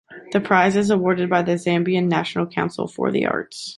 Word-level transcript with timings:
The 0.31 0.41
prize 0.41 0.75
is 0.77 0.89
awarded 0.89 1.29
by 1.29 1.43
the 1.43 1.59
Zambian 1.59 2.07
National 2.09 2.47
Council 2.47 2.87
for 2.87 3.11
the 3.11 3.27
Arts. 3.27 3.69